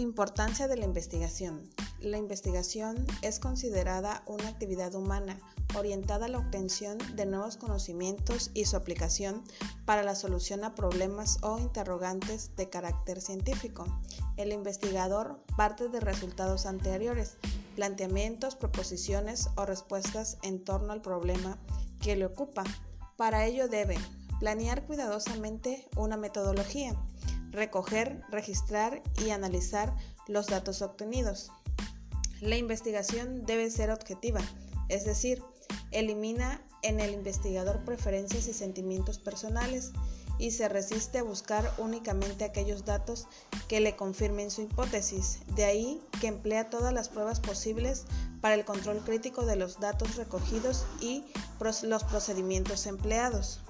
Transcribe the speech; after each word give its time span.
Importancia 0.00 0.66
de 0.66 0.78
la 0.78 0.86
investigación. 0.86 1.68
La 2.00 2.16
investigación 2.16 3.04
es 3.20 3.38
considerada 3.38 4.22
una 4.24 4.48
actividad 4.48 4.94
humana 4.94 5.38
orientada 5.76 6.24
a 6.24 6.28
la 6.30 6.38
obtención 6.38 6.96
de 7.16 7.26
nuevos 7.26 7.58
conocimientos 7.58 8.50
y 8.54 8.64
su 8.64 8.78
aplicación 8.78 9.44
para 9.84 10.02
la 10.02 10.14
solución 10.14 10.64
a 10.64 10.74
problemas 10.74 11.36
o 11.42 11.58
interrogantes 11.58 12.56
de 12.56 12.70
carácter 12.70 13.20
científico. 13.20 13.84
El 14.38 14.52
investigador 14.52 15.44
parte 15.54 15.90
de 15.90 16.00
resultados 16.00 16.64
anteriores, 16.64 17.36
planteamientos, 17.76 18.56
proposiciones 18.56 19.50
o 19.56 19.66
respuestas 19.66 20.38
en 20.42 20.64
torno 20.64 20.94
al 20.94 21.02
problema 21.02 21.58
que 22.00 22.16
le 22.16 22.24
ocupa. 22.24 22.64
Para 23.18 23.44
ello 23.44 23.68
debe 23.68 23.98
planear 24.38 24.86
cuidadosamente 24.86 25.90
una 25.94 26.16
metodología, 26.16 26.96
recoger, 27.50 28.22
registrar 28.30 29.02
y 29.24 29.30
analizar 29.30 29.94
los 30.26 30.46
datos 30.46 30.82
obtenidos. 30.82 31.50
La 32.40 32.56
investigación 32.56 33.44
debe 33.44 33.70
ser 33.70 33.90
objetiva, 33.90 34.40
es 34.88 35.04
decir, 35.04 35.42
elimina 35.90 36.62
en 36.82 37.00
el 37.00 37.12
investigador 37.12 37.84
preferencias 37.84 38.48
y 38.48 38.52
sentimientos 38.52 39.18
personales 39.18 39.92
y 40.38 40.52
se 40.52 40.68
resiste 40.68 41.18
a 41.18 41.22
buscar 41.22 41.70
únicamente 41.76 42.44
aquellos 42.44 42.86
datos 42.86 43.26
que 43.68 43.80
le 43.80 43.94
confirmen 43.94 44.50
su 44.50 44.62
hipótesis. 44.62 45.40
De 45.54 45.64
ahí 45.64 46.00
que 46.20 46.28
emplea 46.28 46.70
todas 46.70 46.94
las 46.94 47.10
pruebas 47.10 47.40
posibles 47.40 48.06
para 48.40 48.54
el 48.54 48.64
control 48.64 49.00
crítico 49.04 49.44
de 49.44 49.56
los 49.56 49.78
datos 49.80 50.16
recogidos 50.16 50.86
y 51.00 51.24
los 51.82 52.04
procedimientos 52.04 52.86
empleados. 52.86 53.60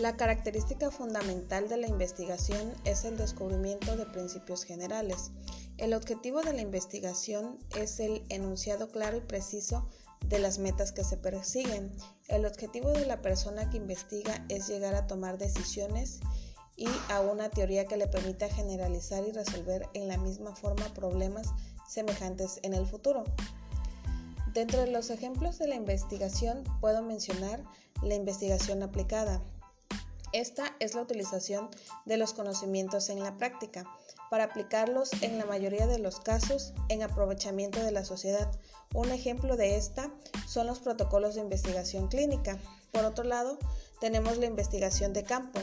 La 0.00 0.16
característica 0.16 0.90
fundamental 0.90 1.68
de 1.68 1.76
la 1.76 1.86
investigación 1.86 2.74
es 2.84 3.04
el 3.04 3.16
descubrimiento 3.16 3.96
de 3.96 4.06
principios 4.06 4.64
generales. 4.64 5.30
El 5.78 5.94
objetivo 5.94 6.42
de 6.42 6.52
la 6.52 6.62
investigación 6.62 7.60
es 7.76 8.00
el 8.00 8.24
enunciado 8.28 8.88
claro 8.88 9.18
y 9.18 9.20
preciso 9.20 9.88
de 10.26 10.40
las 10.40 10.58
metas 10.58 10.90
que 10.90 11.04
se 11.04 11.16
persiguen. 11.16 11.92
El 12.26 12.44
objetivo 12.44 12.90
de 12.90 13.06
la 13.06 13.22
persona 13.22 13.70
que 13.70 13.76
investiga 13.76 14.44
es 14.48 14.66
llegar 14.66 14.96
a 14.96 15.06
tomar 15.06 15.38
decisiones 15.38 16.18
y 16.76 16.88
a 17.08 17.20
una 17.20 17.48
teoría 17.50 17.84
que 17.84 17.96
le 17.96 18.08
permita 18.08 18.48
generalizar 18.48 19.24
y 19.24 19.30
resolver 19.30 19.88
en 19.94 20.08
la 20.08 20.18
misma 20.18 20.56
forma 20.56 20.92
problemas 20.92 21.52
semejantes 21.88 22.58
en 22.64 22.74
el 22.74 22.84
futuro. 22.84 23.22
Dentro 24.54 24.80
de 24.80 24.90
los 24.90 25.10
ejemplos 25.10 25.58
de 25.58 25.68
la 25.68 25.76
investigación 25.76 26.64
puedo 26.80 27.00
mencionar 27.00 27.62
la 28.02 28.14
investigación 28.16 28.82
aplicada, 28.82 29.40
esta 30.34 30.74
es 30.80 30.94
la 30.94 31.02
utilización 31.02 31.70
de 32.06 32.16
los 32.16 32.34
conocimientos 32.34 33.08
en 33.08 33.22
la 33.22 33.36
práctica 33.36 33.84
para 34.30 34.44
aplicarlos 34.44 35.10
en 35.22 35.38
la 35.38 35.46
mayoría 35.46 35.86
de 35.86 36.00
los 36.00 36.18
casos 36.18 36.74
en 36.88 37.04
aprovechamiento 37.04 37.80
de 37.80 37.92
la 37.92 38.04
sociedad. 38.04 38.50
Un 38.92 39.12
ejemplo 39.12 39.56
de 39.56 39.76
esta 39.76 40.12
son 40.48 40.66
los 40.66 40.80
protocolos 40.80 41.36
de 41.36 41.40
investigación 41.40 42.08
clínica. 42.08 42.58
Por 42.90 43.04
otro 43.04 43.22
lado, 43.22 43.60
tenemos 44.00 44.36
la 44.38 44.46
investigación 44.46 45.12
de 45.12 45.22
campo. 45.22 45.60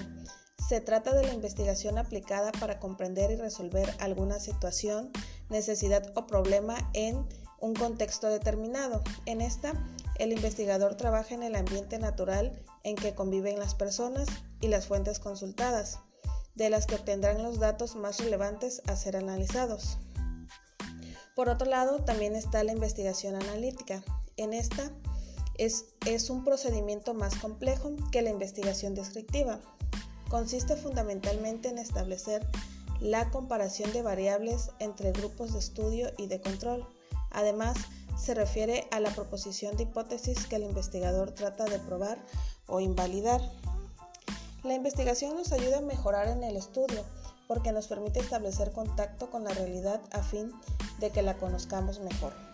Se 0.69 0.80
trata 0.80 1.13
de 1.13 1.28
la 1.28 1.33
investigación 1.33 1.97
aplicada 1.97 2.53
para 2.53 2.80
comprender 2.80 3.30
y 3.30 3.35
resolver 3.35 3.94
alguna 4.00 4.39
situación, 4.39 5.11
necesidad 5.50 6.13
o 6.16 6.28
problema 6.28 6.78
en 6.94 7.28
un 7.59 7.73
contexto 7.73 8.28
determinado. 8.28 9.03
En 9.25 9.41
esta, 9.41 9.73
el 10.22 10.31
investigador 10.33 10.94
trabaja 10.94 11.33
en 11.33 11.41
el 11.41 11.55
ambiente 11.55 11.97
natural 11.97 12.64
en 12.83 12.95
que 12.95 13.16
conviven 13.16 13.58
las 13.58 13.73
personas 13.73 14.28
y 14.59 14.67
las 14.67 14.86
fuentes 14.86 15.17
consultadas, 15.17 15.97
de 16.53 16.69
las 16.69 16.86
que 16.86 16.94
obtendrán 16.94 17.41
los 17.41 17.58
datos 17.58 17.95
más 17.95 18.19
relevantes 18.19 18.83
a 18.86 18.95
ser 18.95 19.18
analizados. 19.18 19.97
Por 21.35 21.50
otro 21.50 21.68
lado, 21.68 22.03
también 22.03 22.35
está 22.35 22.63
la 22.63 22.72
investigación 22.72 23.34
analítica. 23.34 24.03
En 24.38 24.53
esta 24.53 24.91
es, 25.57 26.29
un 26.29 26.44
procedimiento 26.44 27.16
más 27.16 27.34
complejo 27.38 27.95
que 28.12 28.22
la 28.22 28.29
investigación 28.29 28.94
descriptiva. 28.94 29.59
Consiste 30.29 30.75
fundamentalmente 30.75 31.69
en 31.69 31.79
establecer 31.79 32.47
la 33.00 33.31
comparación 33.31 33.91
de 33.91 34.03
variables 34.03 34.69
entre 34.78 35.13
grupos 35.13 35.53
de 35.53 35.59
estudio 35.59 36.12
y 36.19 36.28
de 36.28 36.40
control. 36.41 36.88
Además, 37.31 37.75
se 38.17 38.33
refiere 38.33 38.88
a 38.91 38.99
la 38.99 39.09
proposición 39.11 39.75
de 39.77 39.83
hipótesis 39.83 40.45
que 40.45 40.57
el 40.57 40.63
investigador 40.63 41.31
trata 41.31 41.66
de 41.66 41.79
probar 41.79 42.17
o 42.67 42.79
invalidar. 42.79 43.41
La 44.63 44.73
investigación 44.73 45.35
nos 45.35 45.51
ayuda 45.51 45.79
a 45.79 45.81
mejorar 45.81 46.27
en 46.27 46.44
el 46.44 46.55
estudio 46.55 47.03
porque 47.47 47.71
nos 47.71 47.88
permite 47.88 48.19
establecer 48.19 48.71
contacto 48.71 49.29
con 49.29 49.44
la 49.44 49.51
realidad 49.51 50.01
a 50.11 50.23
fin 50.23 50.51
de 51.00 51.09
que 51.09 51.21
la 51.21 51.38
conozcamos 51.38 52.00
mejor. 52.00 52.50